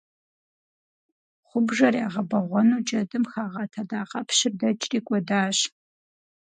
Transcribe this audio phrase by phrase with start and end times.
[1.47, 5.57] Хъубжэр ягъэбэгъуэну джэдым хагъэт адакъэпщыр дэкӏри кӏуэдащ.